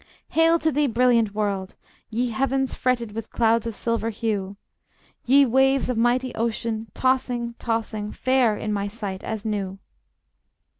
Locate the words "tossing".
6.95-7.53, 7.59-8.11